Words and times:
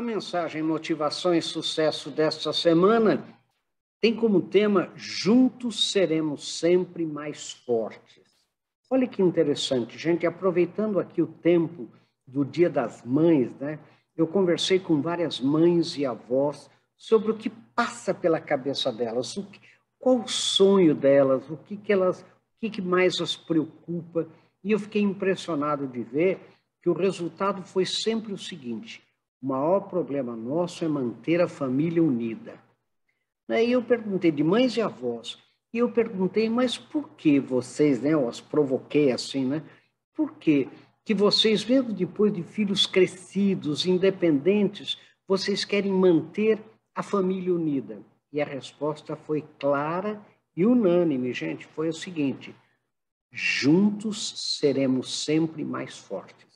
A 0.00 0.02
mensagem 0.02 0.62
Motivação 0.62 1.34
e 1.34 1.42
Sucesso 1.42 2.10
desta 2.10 2.54
semana 2.54 3.22
tem 4.00 4.16
como 4.16 4.40
tema 4.40 4.90
Juntos 4.96 5.92
seremos 5.92 6.58
sempre 6.58 7.04
mais 7.04 7.52
fortes. 7.52 8.24
Olha 8.88 9.06
que 9.06 9.20
interessante, 9.20 9.98
gente, 9.98 10.26
aproveitando 10.26 10.98
aqui 10.98 11.20
o 11.20 11.26
tempo 11.26 11.86
do 12.26 12.46
Dia 12.46 12.70
das 12.70 13.04
Mães, 13.04 13.54
né? 13.60 13.78
Eu 14.16 14.26
conversei 14.26 14.80
com 14.80 15.02
várias 15.02 15.38
mães 15.38 15.98
e 15.98 16.06
avós 16.06 16.70
sobre 16.96 17.32
o 17.32 17.36
que 17.36 17.50
passa 17.50 18.14
pela 18.14 18.40
cabeça 18.40 18.90
delas, 18.90 19.36
o 19.36 19.44
que, 19.44 19.60
qual 19.98 20.20
o 20.20 20.26
sonho 20.26 20.94
delas, 20.94 21.50
o 21.50 21.58
que, 21.58 21.76
que 21.76 21.92
elas, 21.92 22.22
o 22.22 22.58
que, 22.58 22.70
que 22.70 22.80
mais 22.80 23.20
as 23.20 23.36
preocupa. 23.36 24.26
E 24.64 24.72
eu 24.72 24.78
fiquei 24.78 25.02
impressionado 25.02 25.86
de 25.86 26.02
ver 26.02 26.40
que 26.80 26.88
o 26.88 26.94
resultado 26.94 27.62
foi 27.64 27.84
sempre 27.84 28.32
o 28.32 28.38
seguinte: 28.38 29.02
o 29.42 29.46
maior 29.46 29.80
problema 29.80 30.36
nosso 30.36 30.84
é 30.84 30.88
manter 30.88 31.40
a 31.40 31.48
família 31.48 32.02
unida. 32.02 32.60
Aí 33.48 33.72
eu 33.72 33.82
perguntei 33.82 34.30
de 34.30 34.44
mães 34.44 34.76
e 34.76 34.80
avós, 34.80 35.38
e 35.72 35.78
eu 35.78 35.90
perguntei, 35.90 36.48
mas 36.48 36.76
por 36.76 37.10
que 37.10 37.40
vocês, 37.40 38.00
né? 38.00 38.12
Eu 38.12 38.28
as 38.28 38.40
provoquei 38.40 39.12
assim, 39.12 39.44
né? 39.44 39.62
Por 40.14 40.32
que 40.34 40.68
que 41.04 41.14
vocês, 41.14 41.64
mesmo 41.64 41.92
depois 41.92 42.32
de 42.32 42.42
filhos 42.42 42.86
crescidos, 42.86 43.86
independentes, 43.86 44.98
vocês 45.26 45.64
querem 45.64 45.92
manter 45.92 46.62
a 46.94 47.02
família 47.02 47.54
unida? 47.54 48.02
E 48.32 48.40
a 48.40 48.44
resposta 48.44 49.16
foi 49.16 49.44
clara 49.58 50.24
e 50.56 50.66
unânime, 50.66 51.32
gente. 51.32 51.66
Foi 51.66 51.88
o 51.88 51.94
seguinte: 51.94 52.54
juntos 53.30 54.58
seremos 54.58 55.24
sempre 55.24 55.64
mais 55.64 55.96
fortes. 55.98 56.46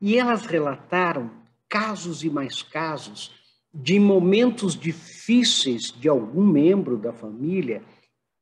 E 0.00 0.16
elas 0.16 0.46
relataram 0.46 1.30
casos 1.68 2.24
e 2.24 2.30
mais 2.30 2.62
casos 2.62 3.32
de 3.72 3.98
momentos 3.98 4.74
difíceis 4.74 5.92
de 5.92 6.08
algum 6.08 6.44
membro 6.44 6.96
da 6.96 7.12
família 7.12 7.82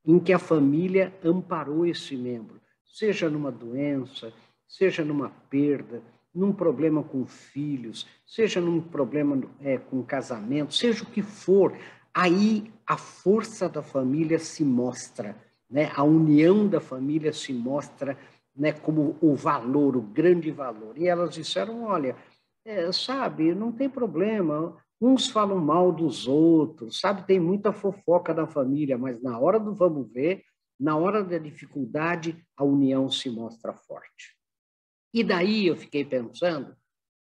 em 0.04 0.18
que 0.18 0.32
a 0.32 0.38
família 0.38 1.12
amparou 1.24 1.84
esse 1.84 2.16
membro, 2.16 2.60
seja 2.84 3.28
numa 3.28 3.50
doença, 3.50 4.32
seja 4.68 5.04
numa 5.04 5.30
perda, 5.50 6.00
num 6.32 6.52
problema 6.52 7.02
com 7.02 7.26
filhos, 7.26 8.06
seja 8.24 8.60
num 8.60 8.80
problema 8.80 9.42
é, 9.60 9.78
com 9.78 10.02
casamento, 10.02 10.74
seja 10.74 11.02
o 11.02 11.06
que 11.06 11.22
for, 11.22 11.76
aí 12.14 12.70
a 12.86 12.96
força 12.96 13.68
da 13.68 13.82
família 13.82 14.38
se 14.38 14.64
mostra, 14.64 15.36
né? 15.68 15.90
a 15.96 16.04
união 16.04 16.68
da 16.68 16.80
família 16.80 17.32
se 17.32 17.52
mostra 17.52 18.16
né, 18.54 18.72
como 18.72 19.16
o 19.20 19.34
valor, 19.34 19.96
o 19.96 20.00
grande 20.00 20.50
valor. 20.50 20.96
E 20.96 21.08
elas 21.08 21.34
disseram: 21.34 21.84
olha, 21.84 22.16
é, 22.66 22.90
sabe, 22.90 23.54
não 23.54 23.70
tem 23.70 23.88
problema, 23.88 24.76
uns 25.00 25.28
falam 25.28 25.58
mal 25.58 25.92
dos 25.92 26.26
outros, 26.26 26.98
sabe, 26.98 27.24
tem 27.24 27.38
muita 27.38 27.72
fofoca 27.72 28.34
da 28.34 28.46
família, 28.46 28.98
mas 28.98 29.22
na 29.22 29.38
hora 29.38 29.60
do 29.60 29.72
vamos 29.72 30.12
ver, 30.12 30.42
na 30.78 30.96
hora 30.96 31.22
da 31.22 31.38
dificuldade, 31.38 32.44
a 32.56 32.64
união 32.64 33.08
se 33.08 33.30
mostra 33.30 33.72
forte. 33.72 34.36
E 35.14 35.22
daí 35.22 35.68
eu 35.68 35.76
fiquei 35.76 36.04
pensando, 36.04 36.76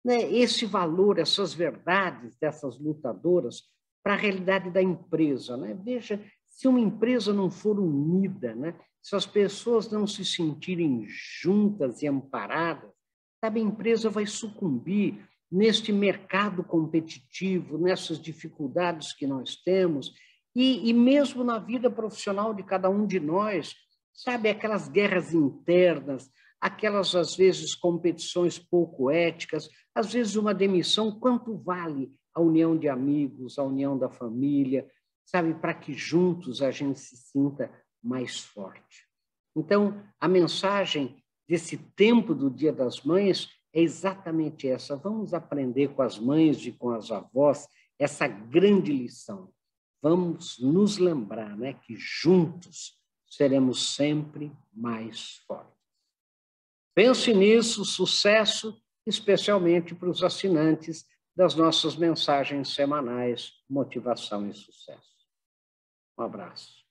né, 0.04 0.22
esse 0.34 0.66
valor, 0.66 1.18
essas 1.18 1.54
verdades 1.54 2.36
dessas 2.36 2.78
lutadoras 2.78 3.64
para 4.04 4.14
a 4.14 4.18
realidade 4.18 4.70
da 4.70 4.82
empresa. 4.82 5.56
Né? 5.56 5.74
Veja, 5.74 6.24
se 6.50 6.68
uma 6.68 6.80
empresa 6.80 7.34
não 7.34 7.50
for 7.50 7.80
unida, 7.80 8.54
né, 8.54 8.76
se 9.02 9.16
as 9.16 9.26
pessoas 9.26 9.90
não 9.90 10.06
se 10.06 10.26
sentirem 10.26 11.06
juntas 11.08 12.02
e 12.02 12.08
amparadas, 12.08 12.92
sabe, 13.44 13.60
a 13.60 13.64
empresa 13.64 14.10
vai 14.10 14.28
sucumbir 14.28 15.28
neste 15.52 15.92
mercado 15.92 16.64
competitivo, 16.64 17.78
nessas 17.78 18.22
dificuldades 18.22 19.14
que 19.14 19.26
nós 19.26 19.56
temos, 19.56 20.14
e, 20.56 20.90
e 20.90 20.94
mesmo 20.94 21.44
na 21.44 21.58
vida 21.58 21.90
profissional 21.90 22.54
de 22.54 22.64
cada 22.64 22.90
um 22.90 23.06
de 23.06 23.20
nós, 23.20 23.74
sabe, 24.14 24.50
aquelas 24.50 24.88
guerras 24.88 25.34
internas, 25.34 26.30
aquelas, 26.60 27.16
às 27.16 27.36
vezes, 27.36 27.74
competições 27.74 28.60
pouco 28.60 29.10
éticas, 29.10 29.68
às 29.96 30.14
vezes 30.14 30.36
uma 30.36 30.54
demissão, 30.54 31.12
quanto 31.12 31.58
vale 31.58 32.14
a 32.34 32.40
união 32.40 32.78
de 32.78 32.88
amigos, 32.88 33.58
a 33.58 33.64
união 33.64 33.98
da 33.98 34.10
família, 34.10 34.88
sabe, 35.26 35.54
para 35.56 35.74
que 35.74 35.94
juntos 35.94 36.62
a 36.62 36.70
gente 36.70 37.00
se 37.00 37.18
sinta 37.18 37.72
mais 38.02 38.40
forte. 38.40 39.08
Então, 39.56 40.02
a 40.20 40.28
mensagem 40.28 41.21
desse 41.52 41.76
tempo 41.76 42.34
do 42.34 42.50
Dia 42.50 42.72
das 42.72 43.02
Mães 43.02 43.50
é 43.74 43.82
exatamente 43.82 44.70
essa. 44.70 44.96
Vamos 44.96 45.34
aprender 45.34 45.90
com 45.90 46.02
as 46.02 46.18
mães 46.18 46.66
e 46.66 46.72
com 46.72 46.92
as 46.92 47.12
avós 47.12 47.68
essa 48.00 48.26
grande 48.26 48.94
lição. 48.94 49.52
Vamos 50.02 50.58
nos 50.60 50.98
lembrar 50.98 51.58
né, 51.58 51.74
que 51.74 51.98
juntos 51.98 52.98
seremos 53.28 53.96
sempre 53.96 54.50
mais 54.72 55.42
fortes. 55.46 55.76
Pense 56.96 57.34
nisso, 57.34 57.84
sucesso, 57.84 58.82
especialmente 59.06 59.94
para 59.94 60.10
os 60.10 60.24
assinantes 60.24 61.06
das 61.36 61.54
nossas 61.54 61.98
mensagens 61.98 62.74
semanais 62.74 63.52
Motivação 63.70 64.50
e 64.50 64.54
Sucesso. 64.54 65.28
Um 66.18 66.24
abraço. 66.24 66.82